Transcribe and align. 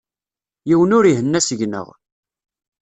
Yiwen 0.69 0.95
ur 0.97 1.05
ihenna 1.07 1.39
seg-neɣ. 1.47 1.87